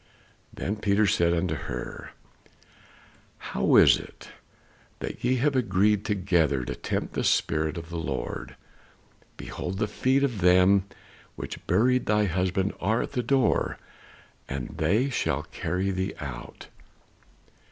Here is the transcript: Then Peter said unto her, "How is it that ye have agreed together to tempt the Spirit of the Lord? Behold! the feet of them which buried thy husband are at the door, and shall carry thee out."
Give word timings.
Then 0.51 0.77
Peter 0.77 1.05
said 1.05 1.31
unto 1.31 1.53
her, 1.53 2.13
"How 3.37 3.75
is 3.75 3.99
it 3.99 4.29
that 4.97 5.23
ye 5.23 5.35
have 5.35 5.55
agreed 5.55 6.05
together 6.05 6.65
to 6.65 6.73
tempt 6.73 7.13
the 7.13 7.23
Spirit 7.23 7.77
of 7.77 7.91
the 7.91 7.99
Lord? 7.99 8.55
Behold! 9.37 9.77
the 9.77 9.85
feet 9.87 10.23
of 10.23 10.41
them 10.41 10.85
which 11.35 11.67
buried 11.67 12.07
thy 12.07 12.25
husband 12.25 12.73
are 12.79 13.03
at 13.03 13.11
the 13.11 13.21
door, 13.21 13.77
and 14.49 14.73
shall 15.13 15.43
carry 15.43 15.91
thee 15.91 16.15
out." 16.19 16.65